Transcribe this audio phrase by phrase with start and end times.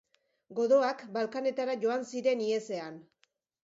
[0.59, 3.03] Godoak Balkanetara joan ziren ihesean.